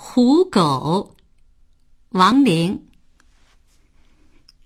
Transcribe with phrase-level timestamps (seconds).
[0.00, 1.16] 虎狗，
[2.10, 2.88] 王林。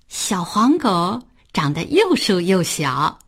[0.07, 1.23] 小黄狗
[1.55, 3.19] 长得又瘦又小，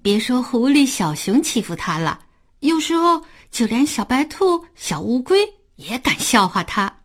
[0.00, 2.18] 别说狐狸、小熊欺负它了，
[2.60, 5.36] 有时候就连小白兔、小乌龟
[5.76, 7.00] 也敢笑话它。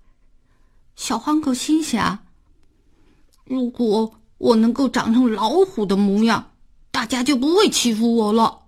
[0.96, 2.20] 小黄狗心想：
[3.44, 6.54] 如果我能够长成老虎的模样，
[6.92, 8.68] 大家就不会欺负我了。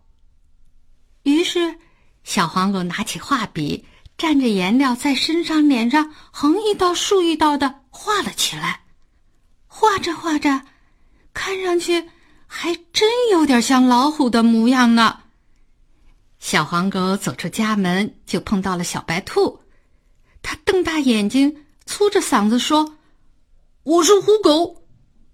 [1.23, 1.79] 于是，
[2.25, 3.85] 小黄狗拿起画笔。
[4.21, 8.81] 蘸着颜料，在身上、脸上横一道、竖一道的画了起来。
[9.65, 10.61] 画着画着，
[11.33, 12.07] 看上去
[12.45, 15.21] 还真有点像老虎的模样呢。
[16.37, 19.59] 小黄狗走出家门，就碰到了小白兔。
[20.43, 22.97] 它瞪大眼睛，粗着嗓子说
[23.81, 24.83] ：“我是虎狗，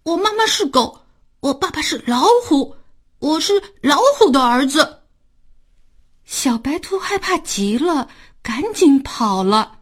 [0.04, 1.02] 我妈妈是狗，
[1.42, 2.78] 我爸爸是老虎，
[3.20, 5.02] 我是老虎的儿子。”
[6.24, 8.08] 小白兔害怕极了。
[8.48, 9.80] 赶紧跑了。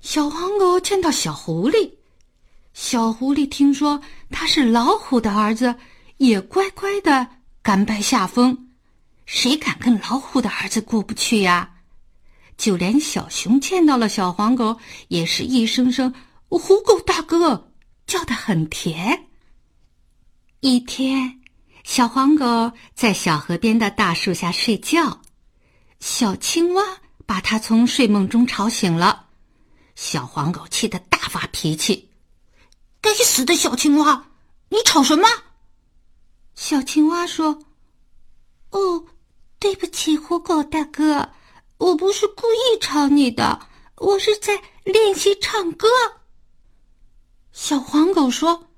[0.00, 1.92] 小黄狗见到小狐狸，
[2.72, 5.74] 小狐狸听说他是老虎的儿子，
[6.16, 7.26] 也乖乖的
[7.60, 8.70] 甘拜下风。
[9.26, 11.74] 谁敢跟老虎的儿子过不去呀？
[12.56, 14.78] 就连小熊见到了小黄狗，
[15.08, 16.14] 也是一声声
[16.48, 17.70] “虎狗大哥”，
[18.08, 19.26] 叫得很甜。
[20.60, 21.38] 一天，
[21.84, 25.20] 小黄狗在小河边的大树下睡觉，
[26.00, 26.82] 小青蛙。
[27.28, 29.26] 把他从睡梦中吵醒了，
[29.94, 32.08] 小黄狗气得大发脾气
[33.02, 34.30] ：“该死的小青蛙，
[34.70, 35.28] 你吵什么？”
[36.56, 37.58] 小青蛙说
[38.72, 39.04] ：“哦，
[39.58, 41.28] 对不起，虎狗大哥，
[41.76, 43.60] 我不是故意吵你的，
[43.96, 45.86] 我是在练习唱歌。”
[47.52, 48.68] 小黄狗说：“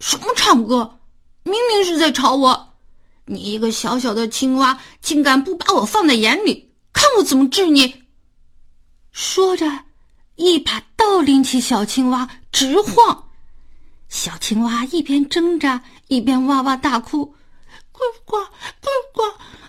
[0.00, 0.98] 什么唱歌？
[1.42, 2.78] 明明是在吵我！
[3.26, 6.68] 你一个小小的青蛙，竟敢不把我放在眼里！”
[7.10, 8.04] 看我怎么治你！
[9.10, 9.66] 说着，
[10.36, 13.30] 一把倒拎起小青蛙，直晃。
[14.08, 17.34] 小青蛙一边挣扎，一边哇哇大哭
[17.90, 19.22] ：“呱呱呱呱，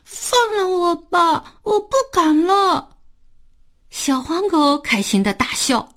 [0.03, 2.97] 放了我吧，我不敢了。”
[3.90, 5.96] 小黄狗开心的大笑：“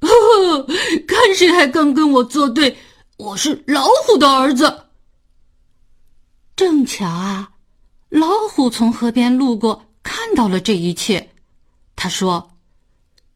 [0.00, 0.66] 呵呵，
[1.08, 2.78] 看谁还敢跟我作对！
[3.16, 4.90] 我是老虎的儿子。”
[6.54, 7.50] 正巧啊，
[8.10, 9.86] 老虎从河边路过。
[10.04, 11.34] 看到了这一切，
[11.96, 12.52] 他说：“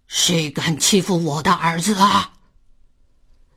[0.07, 2.35] 谁敢欺负我的儿子啊？”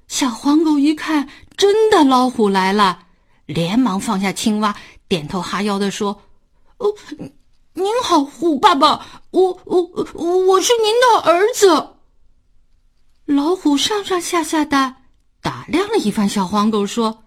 [0.08, 3.08] 小黄狗一看，真的老虎来了，
[3.46, 4.76] 连忙放下青蛙，
[5.08, 6.22] 点头哈腰的说
[6.78, 6.88] ：“哦，
[7.74, 9.82] 您好，虎爸爸，我我
[10.48, 11.96] 我是您的儿子。”
[13.26, 14.96] 老虎上上下下的
[15.42, 17.26] 打量了一番小黄狗，说：“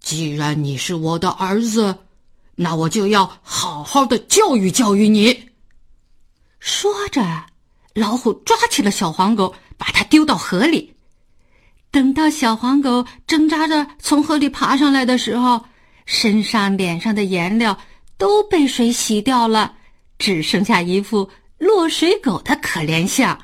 [0.00, 1.98] 既然你是我的儿子。”
[2.56, 5.50] 那我就要好好的教育教育你。
[6.60, 7.46] 说着，
[7.94, 10.94] 老虎抓起了小黄狗，把它丢到河里。
[11.90, 15.64] 等到小黄狗挣扎着从河里爬上来的时候，
[16.06, 17.78] 身上、脸上的颜料
[18.16, 19.74] 都被水洗掉了，
[20.18, 21.28] 只剩下一副
[21.58, 23.38] 落水狗的可怜相。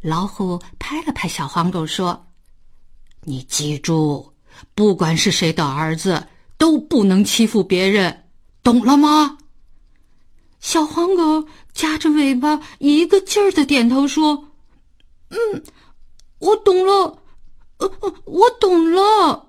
[0.00, 2.26] 老虎拍了拍小黄狗，说
[3.24, 4.32] ：“你记住，
[4.74, 6.26] 不管是谁的儿子。”
[6.58, 8.24] 都不能欺负别人，
[8.62, 9.38] 懂了吗？
[10.60, 14.48] 小黄狗夹着尾巴，一个劲儿的点头说
[15.30, 15.62] ：“嗯，
[16.38, 17.22] 我懂了，
[17.78, 17.90] 呃，
[18.24, 19.45] 我懂了。”